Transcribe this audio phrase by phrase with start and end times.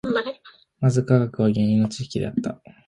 [0.79, 2.59] まず科学は原因の知識であった。